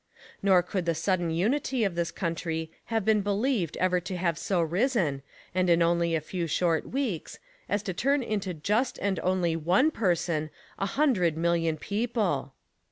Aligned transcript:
Nor 0.41 0.63
could 0.63 0.87
the 0.87 0.95
sudden 0.95 1.29
unity 1.29 1.83
of 1.83 1.93
this 1.93 2.09
country 2.09 2.71
have 2.85 3.05
been 3.05 3.21
believed 3.21 3.77
ever 3.77 3.99
to 3.99 4.17
have 4.17 4.35
so 4.35 4.59
risen, 4.59 5.21
and 5.53 5.69
in 5.69 5.83
only 5.83 6.15
a 6.15 6.21
few 6.21 6.47
short 6.47 6.89
weeks, 6.89 7.37
as 7.69 7.83
to 7.83 7.93
turn 7.93 8.23
into 8.23 8.51
just 8.55 8.97
and 8.99 9.19
only 9.19 9.55
ONE 9.55 9.91
per 9.91 10.15
son 10.15 10.49
a 10.79 10.87
hundred 10.87 11.37
MILLION 11.37 11.77
PEOPLE. 11.77 12.51